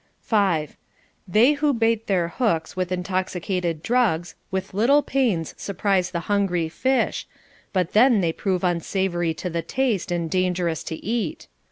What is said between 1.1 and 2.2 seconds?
They who bait